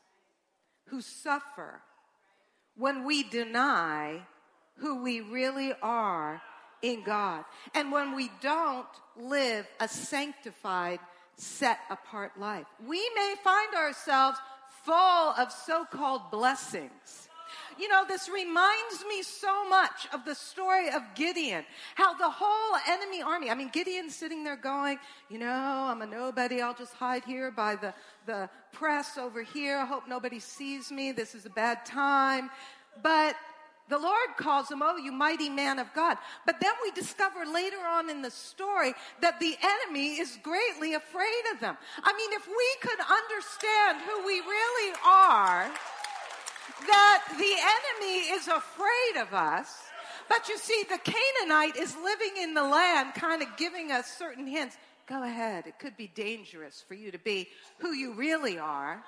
[0.86, 1.80] who suffer
[2.76, 4.20] when we deny
[4.76, 6.42] who we really are
[6.82, 7.44] in God.
[7.74, 11.00] And when we don't live a sanctified,
[11.36, 14.38] set apart life, we may find ourselves
[14.84, 17.25] full of so called blessings.
[17.78, 21.64] You know, this reminds me so much of the story of Gideon.
[21.94, 26.06] How the whole enemy army, I mean, Gideon's sitting there going, you know, I'm a
[26.06, 26.62] nobody.
[26.62, 27.92] I'll just hide here by the,
[28.26, 29.78] the press over here.
[29.78, 31.12] I hope nobody sees me.
[31.12, 32.50] This is a bad time.
[33.02, 33.36] But
[33.88, 36.18] the Lord calls him, Oh, you mighty man of God.
[36.44, 41.44] But then we discover later on in the story that the enemy is greatly afraid
[41.54, 41.76] of them.
[42.02, 45.70] I mean, if we could understand who we really are,
[46.86, 49.82] that the enemy is afraid of us.
[50.28, 54.46] But you see, the Canaanite is living in the land, kind of giving us certain
[54.46, 54.76] hints.
[55.06, 57.48] Go ahead, it could be dangerous for you to be
[57.78, 59.04] who you really are.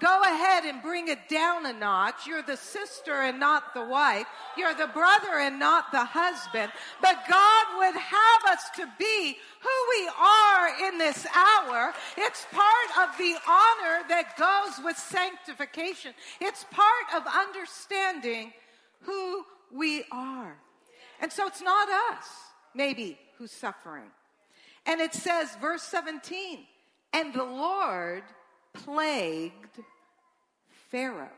[0.00, 2.26] Go ahead and bring it down a notch.
[2.26, 4.26] You're the sister and not the wife.
[4.56, 6.72] You're the brother and not the husband.
[7.00, 11.92] But God would have us to be who we are in this hour.
[12.16, 16.14] It's part of the honor that goes with sanctification.
[16.40, 18.52] It's part of understanding
[19.02, 20.56] who we are.
[21.20, 22.26] And so it's not us,
[22.74, 24.10] maybe, who's suffering.
[24.86, 26.58] And it says, verse 17,
[27.12, 28.24] and the Lord
[28.72, 29.80] plagued
[30.90, 31.28] Pharaoh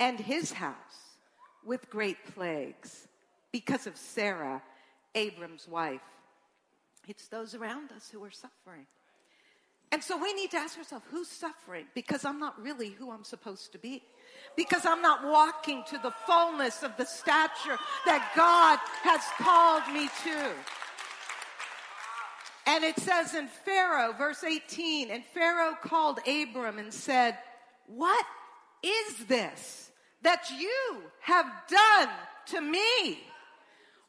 [0.00, 0.74] and his house
[1.64, 3.08] with great plagues
[3.52, 4.62] because of Sarah,
[5.14, 6.00] Abram's wife.
[7.06, 8.86] It's those around us who are suffering.
[9.90, 11.86] And so we need to ask ourselves who's suffering?
[11.94, 14.02] Because I'm not really who I'm supposed to be.
[14.56, 20.08] Because I'm not walking to the fullness of the stature that God has called me
[20.24, 20.52] to.
[22.68, 27.38] And it says in Pharaoh, verse 18, and Pharaoh called Abram and said,
[27.86, 28.26] What
[28.82, 32.10] is this that you have done
[32.48, 33.20] to me?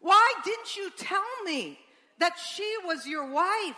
[0.01, 1.79] Why didn't you tell me
[2.19, 3.77] that she was your wife?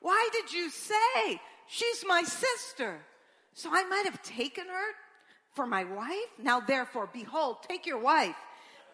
[0.00, 3.00] Why did you say, She's my sister?
[3.52, 4.92] So I might have taken her
[5.50, 6.32] for my wife.
[6.42, 8.36] Now, therefore, behold, take your wife,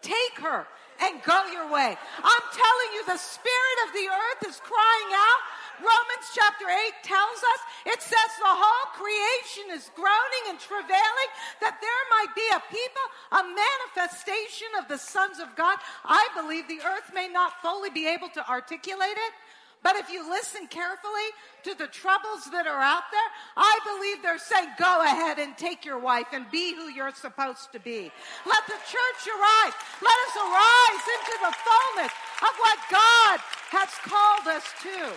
[0.01, 0.67] take her
[1.01, 1.95] and go your way.
[1.95, 5.41] I'm telling you, the spirit of the earth is crying out.
[5.79, 11.31] Romans chapter 8 tells us, it says the whole creation is groaning and travailing
[11.63, 15.79] that there might be a people, a manifestation of the sons of God.
[16.03, 19.33] I believe the earth may not fully be able to articulate it,
[19.81, 21.29] but if you listen carefully
[21.63, 25.85] to the troubles that are out there, I believe they're saying, go ahead and take
[25.85, 28.11] your wife and be who you're supposed to be.
[28.45, 29.73] Let the church arise.
[30.01, 33.39] Let us arise into the fullness of what God
[33.71, 35.13] has called us to.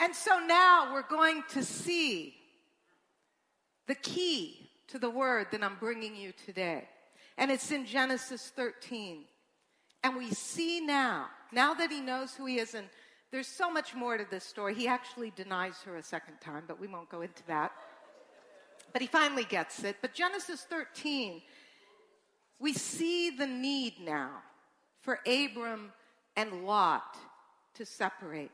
[0.00, 2.34] And so now we're going to see
[3.86, 6.88] the key to the word that I'm bringing you today.
[7.36, 9.24] And it's in Genesis 13.
[10.02, 12.88] And we see now, now that he knows who he is, and
[13.30, 14.74] there's so much more to this story.
[14.74, 17.72] He actually denies her a second time, but we won't go into that.
[18.92, 19.96] But he finally gets it.
[20.02, 21.40] But Genesis 13,
[22.58, 24.42] we see the need now
[25.00, 25.92] for Abram
[26.36, 27.16] and Lot
[27.74, 28.50] to separate.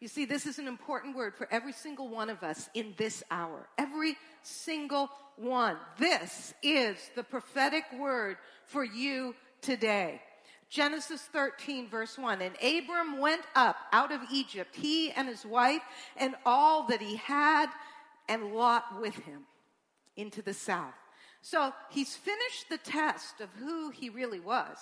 [0.00, 3.22] You see, this is an important word for every single one of us in this
[3.30, 3.68] hour.
[3.78, 5.76] Every single one.
[5.98, 10.20] This is the prophetic word for you today.
[10.72, 12.40] Genesis 13, verse 1.
[12.40, 15.82] And Abram went up out of Egypt, he and his wife,
[16.16, 17.66] and all that he had,
[18.26, 19.42] and Lot with him
[20.16, 20.94] into the south.
[21.42, 24.78] So he's finished the test of who he really was.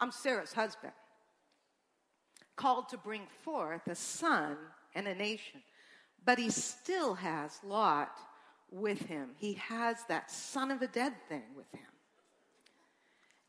[0.00, 0.94] I'm Sarah's husband,
[2.56, 4.56] called to bring forth a son
[4.96, 5.62] and a nation.
[6.24, 8.18] But he still has Lot
[8.72, 9.30] with him.
[9.38, 11.86] He has that son of a dead thing with him.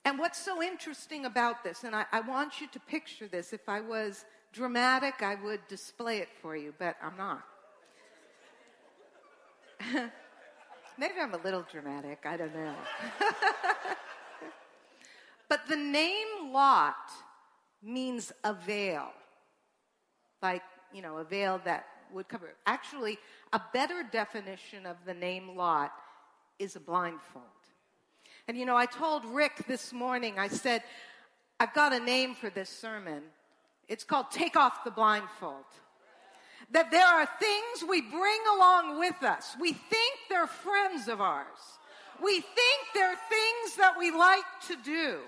[0.06, 3.68] And what's so interesting about this, and I, I, want you to picture this, if
[3.68, 7.44] I was dramatic, I would display it for you, but I'm not.
[10.98, 12.76] Maybe I'm a little dramatic, I don't know.
[15.50, 16.96] but the name Lot
[17.84, 19.10] means a veil,
[20.42, 22.56] like, you know, a veil that would cover.
[22.66, 23.18] Actually,
[23.54, 25.92] a better definition of the name Lot
[26.58, 27.46] is a blindfold.
[28.50, 30.82] And you know, I told Rick this morning, I said,
[31.60, 33.22] I've got a name for this sermon.
[33.88, 35.66] It's called Take Off the Blindfold.
[36.72, 39.56] That there are things we bring along with us.
[39.62, 41.60] We think they're friends of ours.
[42.24, 45.20] We think they're things that we like to do.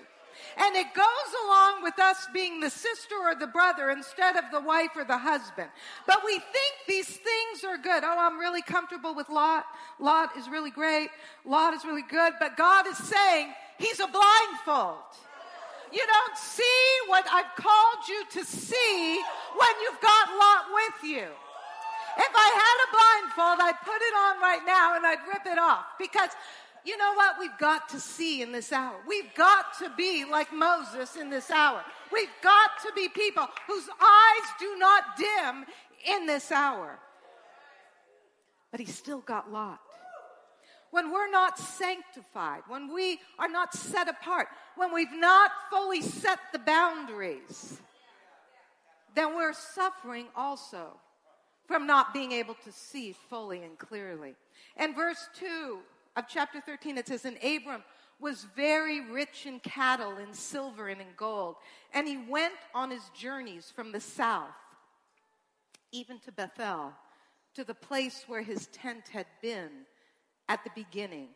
[0.56, 4.60] And it goes along with us being the sister or the brother instead of the
[4.60, 5.68] wife or the husband.
[6.06, 8.04] But we think these things are good.
[8.04, 9.64] Oh, I'm really comfortable with Lot.
[9.98, 11.08] Lot is really great.
[11.44, 12.34] Lot is really good.
[12.38, 14.98] But God is saying he's a blindfold.
[15.92, 19.22] You don't see what I've called you to see
[19.56, 21.28] when you've got Lot with you.
[22.18, 25.58] If I had a blindfold, I'd put it on right now and I'd rip it
[25.58, 26.28] off because
[26.84, 28.96] you know what we've got to see in this hour?
[29.06, 31.82] We've got to be like Moses in this hour.
[32.12, 35.64] We've got to be people whose eyes do not dim
[36.06, 36.98] in this hour.
[38.70, 39.80] But he still got Lot.
[40.90, 46.38] When we're not sanctified, when we are not set apart, when we've not fully set
[46.52, 47.80] the boundaries,
[49.14, 50.98] then we're suffering also
[51.66, 54.34] from not being able to see fully and clearly.
[54.76, 55.78] And verse 2
[56.16, 57.82] of chapter 13, it says, And Abram
[58.20, 61.56] was very rich in cattle, in silver, and in gold.
[61.92, 64.54] And he went on his journeys from the south,
[65.90, 66.92] even to Bethel,
[67.54, 69.70] to the place where his tent had been
[70.48, 71.28] at the beginning,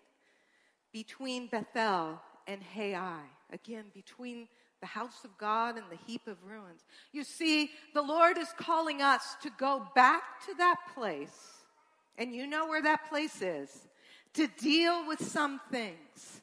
[0.93, 3.21] between Bethel and Hai.
[3.53, 4.49] Again, between
[4.81, 6.85] the house of God and the heap of ruins.
[7.13, 11.65] You see, the Lord is calling us to go back to that place.
[12.19, 13.87] And you know where that place is
[14.37, 16.41] to deal with some things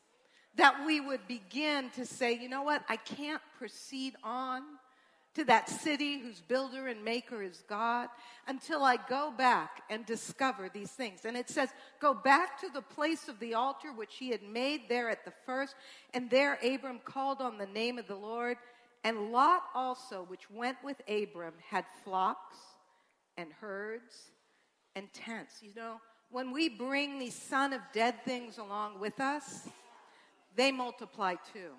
[0.55, 4.61] that we would begin to say, you know what, I can't proceed on
[5.35, 8.09] to that city whose builder and maker is God
[8.47, 11.25] until I go back and discover these things.
[11.25, 11.69] And it says,
[11.99, 15.33] Go back to the place of the altar which he had made there at the
[15.45, 15.73] first.
[16.13, 18.57] And there Abram called on the name of the Lord.
[19.03, 22.57] And Lot also, which went with Abram, had flocks
[23.35, 24.31] and herds
[24.95, 25.55] and tents.
[25.63, 25.99] You know,
[26.33, 29.69] when we bring these son of dead things along with us,
[30.55, 31.71] they multiply too.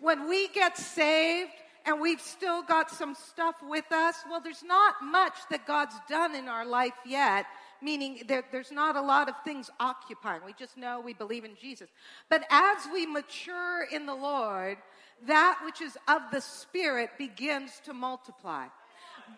[0.00, 1.50] When we get saved,
[1.86, 6.34] and we've still got some stuff with us, well, there's not much that God's done
[6.34, 7.44] in our life yet,
[7.82, 10.40] meaning there, there's not a lot of things occupying.
[10.46, 11.90] We just know we believe in Jesus.
[12.30, 14.78] But as we mature in the Lord,
[15.26, 18.66] that which is of the Spirit begins to multiply.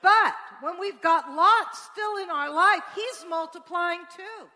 [0.02, 4.46] But when we've got Lot still in our life, he's multiplying too.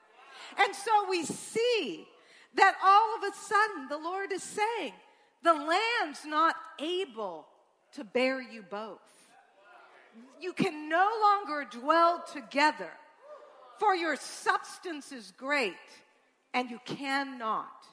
[0.58, 2.06] And so we see
[2.54, 4.92] that all of a sudden the Lord is saying,
[5.42, 7.46] the land's not able
[7.94, 8.98] to bear you both.
[10.40, 12.90] You can no longer dwell together,
[13.78, 15.74] for your substance is great,
[16.52, 17.86] and you cannot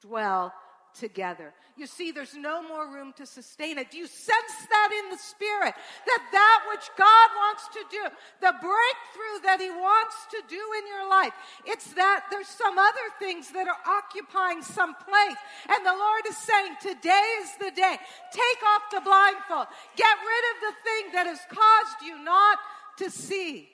[0.00, 0.52] dwell
[0.94, 1.52] together.
[1.76, 3.90] You see, there's no more room to sustain it.
[3.90, 5.74] Do you sense that in the spirit?
[6.06, 8.02] That that which God wants to do,
[8.40, 11.32] the breakthrough that He wants to do in your life,
[11.66, 15.40] it's that there's some other things that are occupying some place.
[15.68, 17.96] And the Lord is saying, today is the day.
[18.30, 19.66] Take off the blindfold.
[19.96, 22.58] Get rid of the thing that has caused you not
[22.98, 23.68] to see.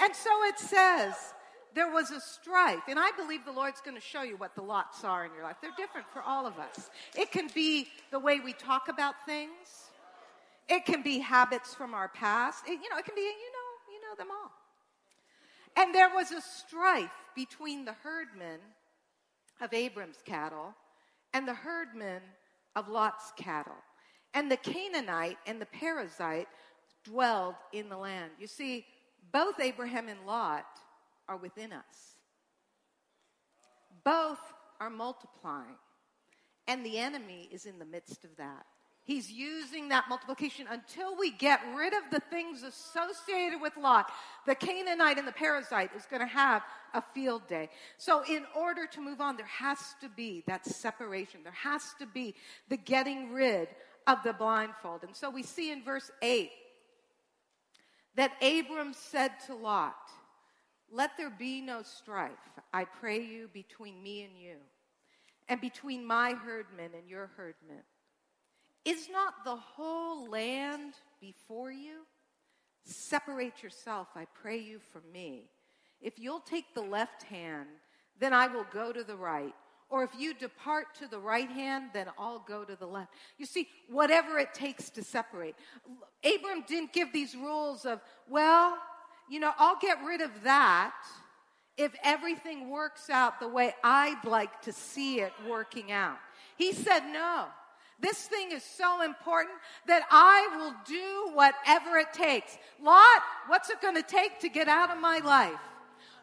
[0.00, 1.33] And so it says,
[1.74, 2.82] there was a strife.
[2.88, 5.42] And I believe the Lord's going to show you what the lots are in your
[5.42, 5.56] life.
[5.60, 6.90] They're different for all of us.
[7.16, 9.90] It can be the way we talk about things.
[10.68, 12.64] It can be habits from our past.
[12.66, 14.50] It, you know, it can be, you know, you know them all.
[15.76, 18.60] And there was a strife between the herdmen
[19.60, 20.74] of Abram's cattle
[21.32, 22.22] and the herdmen
[22.76, 23.74] of Lot's cattle.
[24.32, 26.46] And the Canaanite and the Perizzite
[27.04, 28.30] dwelled in the land.
[28.38, 28.86] You see,
[29.32, 30.64] both Abraham and Lot
[31.28, 32.16] are within us.
[34.04, 34.40] Both
[34.80, 35.76] are multiplying,
[36.68, 38.66] and the enemy is in the midst of that.
[39.04, 44.10] He's using that multiplication until we get rid of the things associated with Lot.
[44.46, 46.62] The Canaanite and the Perizzite is going to have
[46.94, 47.68] a field day.
[47.98, 51.40] So, in order to move on, there has to be that separation.
[51.42, 52.34] There has to be
[52.70, 53.68] the getting rid
[54.06, 55.02] of the blindfold.
[55.02, 56.50] And so we see in verse 8
[58.16, 59.96] that Abram said to Lot,
[60.94, 62.30] let there be no strife,
[62.72, 64.56] I pray you, between me and you,
[65.48, 67.82] and between my herdmen and your herdmen.
[68.84, 72.02] Is not the whole land before you?
[72.84, 75.50] Separate yourself, I pray you, from me.
[76.00, 77.68] If you'll take the left hand,
[78.20, 79.54] then I will go to the right.
[79.90, 83.12] Or if you depart to the right hand, then I'll go to the left.
[83.38, 85.56] You see, whatever it takes to separate.
[86.24, 88.78] Abram didn't give these rules of, well,
[89.28, 90.94] you know, I'll get rid of that
[91.76, 96.18] if everything works out the way I'd like to see it working out.
[96.56, 97.46] He said, no.
[98.00, 99.56] This thing is so important
[99.86, 102.58] that I will do whatever it takes.
[102.82, 105.60] Lot, what's it going to take to get out of my life?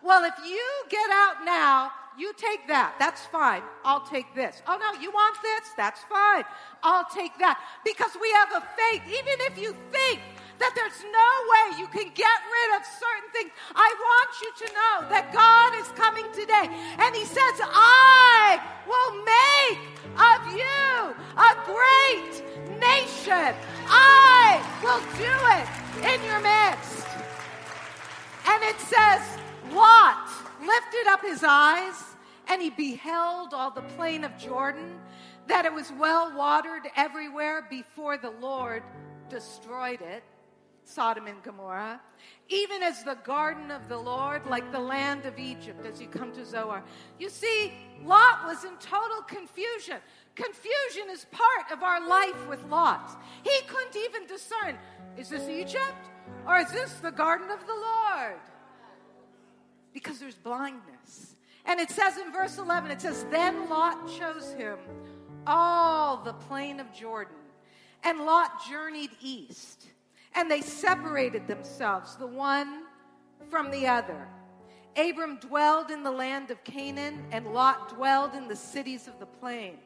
[0.03, 2.95] Well, if you get out now, you take that.
[2.99, 3.61] That's fine.
[3.85, 4.61] I'll take this.
[4.67, 5.69] Oh no, you want this?
[5.77, 6.43] That's fine.
[6.83, 7.59] I'll take that.
[7.85, 10.19] Because we have a faith, even if you think
[10.61, 13.51] that there's no way you can get rid of certain things.
[13.73, 16.69] I want you to know that God is coming today
[17.01, 19.81] and He says, I will make
[20.21, 22.45] of you a great
[22.77, 23.57] nation.
[23.89, 25.67] I will do it
[26.13, 27.07] in your midst.
[28.45, 29.21] And it says,
[29.73, 30.29] Lot
[30.61, 31.95] lifted up his eyes
[32.47, 34.99] and he beheld all the plain of Jordan,
[35.47, 38.83] that it was well watered everywhere before the Lord
[39.29, 40.23] destroyed it.
[40.83, 42.01] Sodom and Gomorrah,
[42.49, 46.31] even as the garden of the Lord, like the land of Egypt, as you come
[46.33, 46.83] to Zoar.
[47.19, 47.71] You see,
[48.03, 49.97] Lot was in total confusion.
[50.35, 53.21] Confusion is part of our life with Lot.
[53.43, 54.77] He couldn't even discern
[55.17, 56.09] is this Egypt
[56.47, 58.39] or is this the garden of the Lord?
[59.93, 61.35] Because there's blindness.
[61.65, 64.77] And it says in verse 11, it says, Then Lot chose him
[65.45, 67.35] all the plain of Jordan,
[68.03, 69.90] and Lot journeyed east
[70.35, 72.83] and they separated themselves, the one
[73.49, 74.27] from the other.
[74.97, 79.25] Abram dwelled in the land of Canaan, and Lot dwelled in the cities of the
[79.25, 79.77] plain.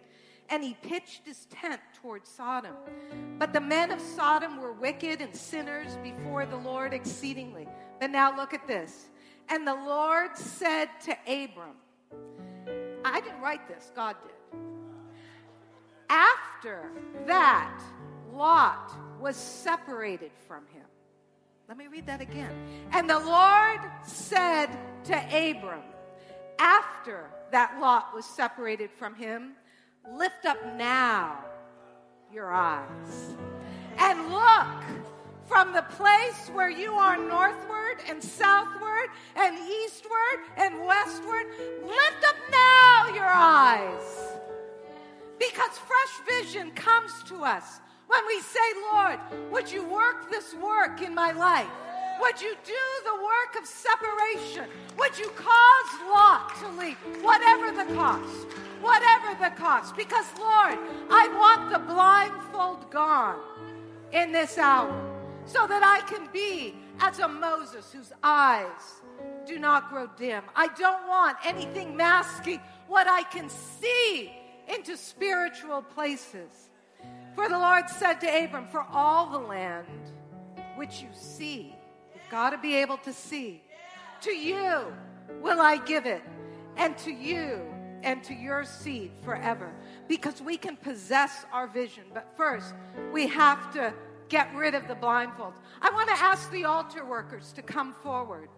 [0.50, 2.76] And he pitched his tent toward Sodom.
[3.40, 7.68] But the men of Sodom were wicked and sinners before the Lord exceedingly.
[8.00, 9.10] But now look at this.
[9.50, 11.76] And the Lord said to Abram,
[13.04, 14.60] I didn't write this, God did.
[16.10, 16.92] After
[17.26, 17.82] that,
[18.32, 20.86] Lot was separated from him.
[21.68, 22.52] Let me read that again.
[22.92, 24.68] And the Lord said
[25.06, 25.82] to Abram,
[26.60, 29.54] after that Lot was separated from him,
[30.12, 31.44] lift up now
[32.32, 33.36] your eyes
[33.98, 34.84] and look
[35.48, 41.48] from the place where you are northward and southward and eastward and westward.
[41.86, 44.38] Lift up now your eyes
[45.40, 47.80] because fresh vision comes to us
[48.16, 48.60] when we say,
[48.92, 49.20] Lord,
[49.52, 51.68] would you work this work in my life?
[52.22, 54.70] Would you do the work of separation?
[54.98, 56.98] Would you cause Lot to leave?
[57.22, 58.48] Whatever the cost.
[58.82, 59.98] Whatever the cost.
[59.98, 60.78] Because, Lord,
[61.10, 63.40] I want the blindfold gone
[64.14, 64.94] in this hour
[65.46, 69.02] so that I can be as a Moses whose eyes
[69.46, 70.44] do not grow dim.
[70.56, 74.32] I don't want anything masking what I can see
[74.74, 76.70] into spiritual places.
[77.36, 79.88] For the Lord said to Abram, For all the land
[80.76, 81.76] which you see,
[82.14, 83.62] you've got to be able to see,
[84.22, 84.94] to you
[85.42, 86.24] will I give it,
[86.78, 87.62] and to you
[88.04, 89.74] and to your seed forever.
[90.08, 92.74] Because we can possess our vision, but first
[93.12, 93.94] we have to
[94.30, 95.56] get rid of the blindfolds.
[95.82, 98.50] I want to ask the altar workers to come forward.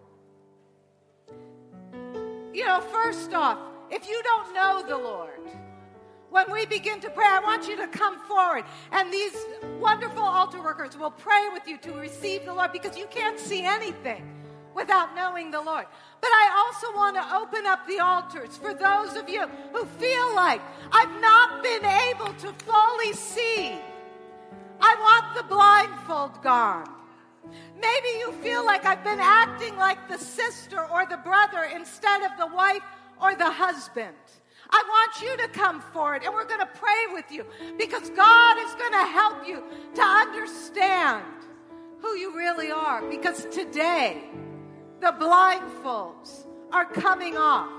[2.52, 3.58] You know, first off,
[3.90, 5.40] if you don't know the Lord,
[6.30, 8.64] when we begin to pray, I want you to come forward.
[8.92, 9.34] And these
[9.80, 13.64] wonderful altar workers will pray with you to receive the Lord because you can't see
[13.64, 14.34] anything
[14.74, 15.86] without knowing the Lord.
[16.20, 20.34] But I also want to open up the altars for those of you who feel
[20.34, 20.60] like
[20.92, 23.78] I've not been able to fully see.
[24.80, 26.88] I want the blindfold gone.
[27.80, 32.32] Maybe you feel like I've been acting like the sister or the brother instead of
[32.38, 32.82] the wife
[33.20, 34.16] or the husband.
[34.70, 37.44] I want you to come forward and we're going to pray with you
[37.78, 39.62] because God is going to help you
[39.94, 41.24] to understand
[42.00, 43.02] who you really are.
[43.08, 44.22] Because today,
[45.00, 47.70] the blindfolds are coming off.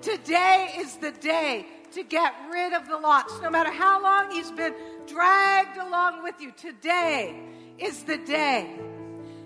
[0.00, 3.40] Today is the day to get rid of the lots.
[3.42, 4.74] No matter how long he's been
[5.06, 7.38] dragged along with you, today
[7.78, 8.78] is the day.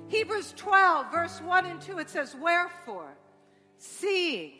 [0.09, 3.17] Hebrews 12, verse 1 and 2, it says, Wherefore,
[3.79, 4.53] seeing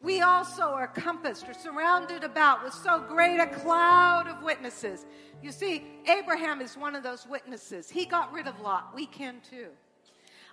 [0.00, 5.04] we also are compassed or surrounded about with so great a cloud of witnesses.
[5.42, 7.90] You see, Abraham is one of those witnesses.
[7.90, 8.94] He got rid of Lot.
[8.94, 9.68] We can too.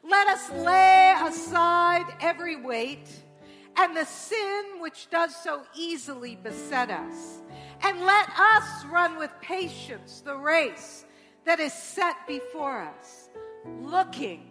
[0.03, 3.09] Let us lay aside every weight
[3.77, 7.41] and the sin which does so easily beset us.
[7.81, 11.05] And let us run with patience the race
[11.45, 13.29] that is set before us,
[13.81, 14.47] looking,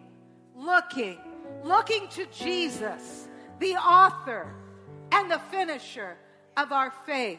[0.55, 1.18] looking,
[1.64, 3.28] looking to Jesus,
[3.59, 4.55] the author
[5.15, 6.17] and the finisher
[6.57, 7.39] of our faith.